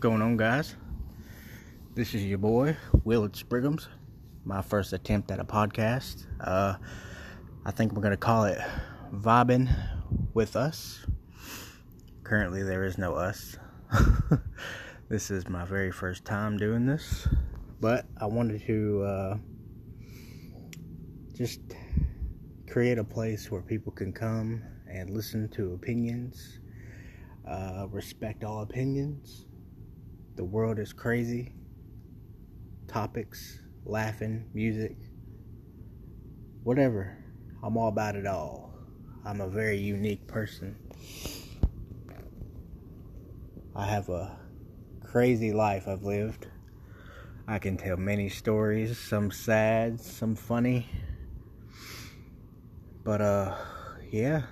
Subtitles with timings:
[0.00, 0.76] going on, guys?
[1.94, 3.86] This is your boy, Willard Spriggums.
[4.46, 6.24] My first attempt at a podcast.
[6.40, 6.76] Uh,
[7.66, 8.58] I think we're going to call it
[9.12, 9.70] Vibing
[10.32, 11.04] with Us.
[12.24, 13.58] Currently, there is no us.
[15.10, 17.28] this is my very first time doing this,
[17.78, 19.36] but I wanted to uh,
[21.34, 21.60] just
[22.70, 26.58] create a place where people can come and listen to opinions,
[27.46, 29.44] uh, respect all opinions.
[30.40, 31.52] The world is crazy.
[32.88, 34.96] Topics, laughing, music,
[36.62, 37.14] whatever.
[37.62, 38.72] I'm all about it all.
[39.22, 40.76] I'm a very unique person.
[43.76, 44.34] I have a
[45.04, 46.46] crazy life I've lived.
[47.46, 50.88] I can tell many stories, some sad, some funny.
[53.04, 53.54] But uh
[54.10, 54.44] yeah,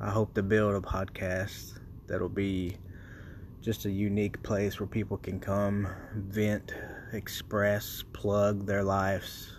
[0.00, 2.78] I hope to build a podcast that'll be
[3.62, 6.74] just a unique place where people can come, vent,
[7.12, 9.56] express, plug their lives.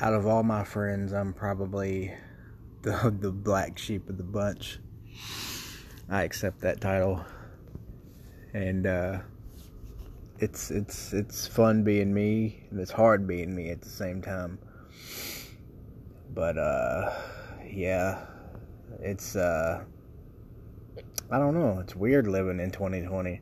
[0.00, 2.12] Out of all my friends, I'm probably
[2.82, 4.80] the the black sheep of the bunch.
[6.10, 7.24] I accept that title.
[8.52, 9.18] And uh
[10.40, 14.58] it's it's it's fun being me and it's hard being me at the same time.
[16.34, 17.12] But uh
[17.64, 18.26] yeah,
[19.00, 19.84] it's uh
[21.30, 23.40] I don't know, it's weird living in 2020.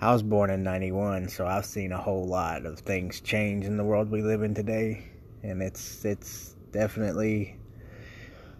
[0.00, 3.76] I was born in 91, so I've seen a whole lot of things change in
[3.76, 5.04] the world we live in today,
[5.42, 7.58] and it's it's definitely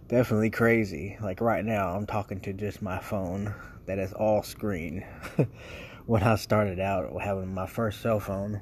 [0.07, 1.17] definitely crazy.
[1.21, 3.53] Like right now, I'm talking to just my phone
[3.85, 5.05] that is all screen.
[6.07, 8.61] when I started out having my first cell phone,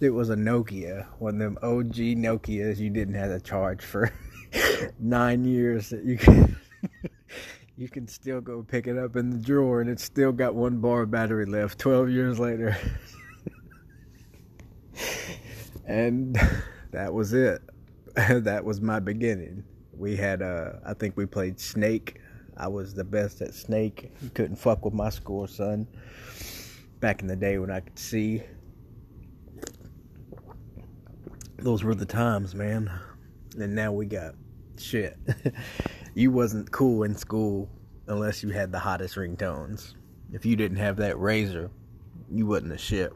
[0.00, 4.12] it was a Nokia, one of them OG Nokias you didn't have to charge for
[4.98, 6.56] nine years that you can
[7.76, 10.78] you can still go pick it up in the drawer and it's still got one
[10.78, 12.76] bar of battery left 12 years later.
[15.86, 16.38] And
[16.92, 17.62] that was it.
[18.28, 19.64] That was my beginning.
[19.92, 22.20] We had uh i think we played snake.
[22.56, 24.12] I was the best at snake.
[24.22, 25.88] You couldn't fuck with my score son.
[27.00, 28.42] Back in the day when i could see.
[31.58, 32.90] Those were the times man.
[33.58, 34.36] And now we got
[34.78, 35.18] shit
[36.14, 37.68] you wasn't cool in school
[38.06, 39.94] unless you had the hottest ringtones.
[40.32, 41.70] If you didn't have that Razr,
[42.30, 43.12] you wasn't a shit.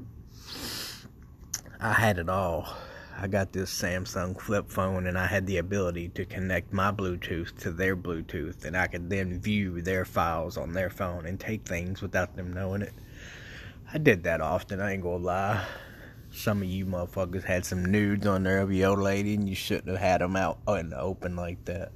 [1.80, 2.68] I had it all.
[3.16, 7.56] I got this Samsung flip phone and I had the ability to connect my Bluetooth
[7.58, 11.66] to their Bluetooth and I could then view their files on their phone and take
[11.66, 12.92] things without them knowing it.
[13.92, 15.64] I did that often, I ain't gonna lie.
[16.30, 19.54] Some of you motherfuckers had some nudes on there of your old lady and you
[19.54, 21.92] shouldn't have had them out in the open like that.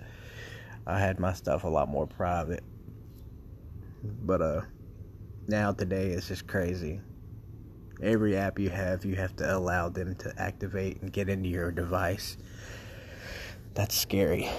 [0.87, 2.65] I had my stuff a lot more private.
[4.03, 4.61] But uh
[5.47, 7.01] now today it's just crazy.
[8.03, 11.71] Every app you have, you have to allow them to activate and get into your
[11.71, 12.37] device.
[13.75, 14.51] That's scary.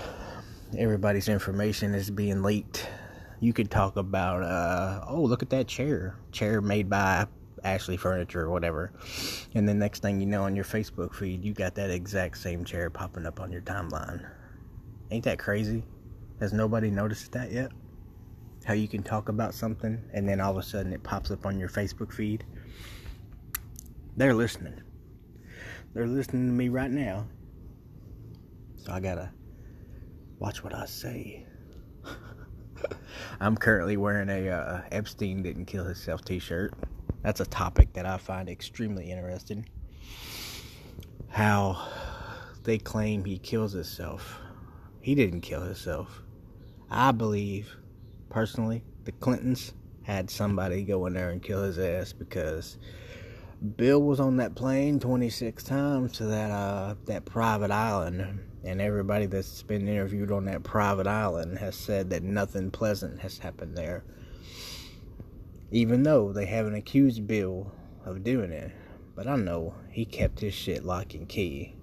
[0.78, 2.88] Everybody's information is being leaked.
[3.42, 6.16] You could talk about uh oh, look at that chair.
[6.32, 7.28] Chair made by
[7.64, 8.94] Ashley Furniture or whatever.
[9.54, 12.64] And the next thing you know on your Facebook feed, you got that exact same
[12.64, 14.26] chair popping up on your timeline.
[15.12, 15.84] Ain't that crazy?
[16.44, 17.72] Has nobody noticed that yet?
[18.66, 21.46] How you can talk about something and then all of a sudden it pops up
[21.46, 22.44] on your Facebook feed?
[24.18, 24.82] They're listening.
[25.94, 27.28] They're listening to me right now.
[28.76, 29.32] So I gotta
[30.38, 31.46] watch what I say.
[33.40, 36.74] I'm currently wearing a uh, Epstein didn't kill himself t shirt.
[37.22, 39.66] That's a topic that I find extremely interesting.
[41.30, 41.88] How
[42.66, 44.42] they claim he kills himself.
[45.00, 46.23] He didn't kill himself.
[46.94, 47.76] I believe,
[48.30, 49.74] personally, the Clintons
[50.04, 52.78] had somebody go in there and kill his ass because
[53.78, 59.26] Bill was on that plane 26 times to that uh, that private island, and everybody
[59.26, 64.04] that's been interviewed on that private island has said that nothing pleasant has happened there.
[65.72, 67.72] Even though they haven't accused Bill
[68.06, 68.72] of doing it,
[69.16, 71.76] but I know he kept his shit lock and key.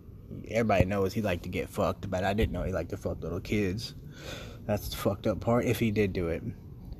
[0.48, 3.20] Everybody knows he liked to get fucked, but I didn't know he liked to fuck
[3.20, 3.94] little kids.
[4.70, 5.64] That's the fucked up part.
[5.64, 6.44] If he did do it,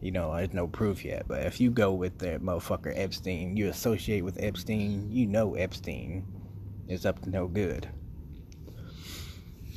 [0.00, 1.28] you know, there's no proof yet.
[1.28, 6.26] But if you go with that motherfucker Epstein, you associate with Epstein, you know Epstein
[6.88, 7.88] is up to no good.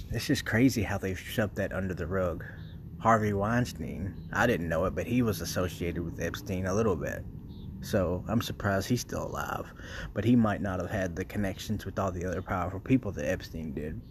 [0.10, 2.44] It's just crazy how they've shoved that under the rug.
[2.98, 7.24] Harvey Weinstein, I didn't know it, but he was associated with Epstein a little bit.
[7.82, 9.72] So I'm surprised he's still alive.
[10.16, 13.30] But he might not have had the connections with all the other powerful people that
[13.30, 14.02] Epstein did.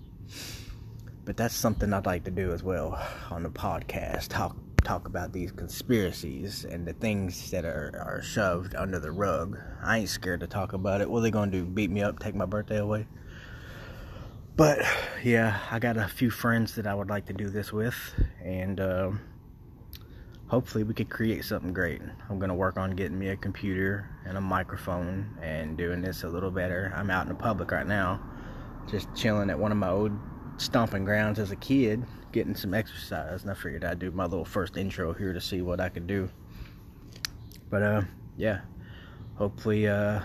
[1.25, 4.29] But that's something I'd like to do as well on the podcast.
[4.29, 9.57] Talk talk about these conspiracies and the things that are, are shoved under the rug.
[9.81, 11.09] I ain't scared to talk about it.
[11.09, 11.65] What are they gonna do?
[11.65, 12.19] Beat me up?
[12.19, 13.07] Take my birthday away?
[14.57, 14.81] But
[15.23, 17.95] yeah, I got a few friends that I would like to do this with,
[18.43, 19.13] and uh,
[20.49, 22.03] hopefully we could create something great.
[22.29, 26.29] I'm gonna work on getting me a computer and a microphone and doing this a
[26.29, 26.93] little better.
[26.97, 28.21] I'm out in the public right now,
[28.91, 30.13] just chilling at one of my old
[30.63, 34.45] stomping grounds as a kid, getting some exercise, and I figured I'd do my little
[34.45, 36.29] first intro here to see what I could do.
[37.69, 38.03] But uh,
[38.37, 38.61] yeah,
[39.35, 40.21] hopefully uh,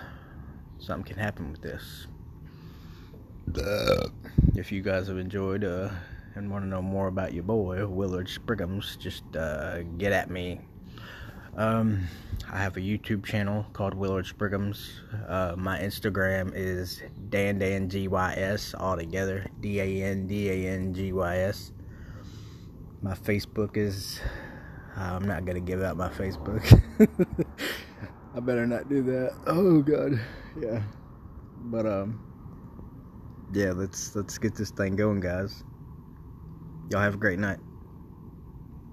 [0.80, 2.07] something can happen with this.
[4.56, 5.89] If you guys have enjoyed uh,
[6.36, 10.62] and want to know more about your boy Willard Spriggums, just uh, get at me.
[11.57, 12.07] Um,
[12.51, 14.92] I have a YouTube channel called Willard Spriggums.
[15.27, 20.50] Uh, my Instagram is Dan Dan G Y S all together D A N D
[20.50, 21.71] A N G Y S.
[23.01, 24.21] My Facebook is.
[24.95, 26.63] I'm not gonna give out my Facebook.
[28.36, 29.33] I better not do that.
[29.48, 30.19] Oh God,
[30.62, 30.83] yeah.
[31.63, 32.24] But um,
[33.51, 33.71] yeah.
[33.71, 35.63] Let's let's get this thing going, guys.
[36.92, 37.57] Y'all have a great night.